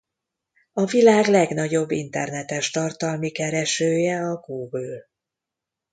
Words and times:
A 0.73 0.85
világ 0.85 1.25
legnagyobb 1.27 1.91
internetes 1.91 2.69
tartalmi 2.71 3.29
keresője 3.31 4.19
a 4.19 4.35
Google. 4.35 5.07